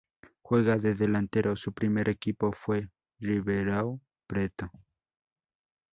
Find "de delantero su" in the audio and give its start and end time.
0.79-1.73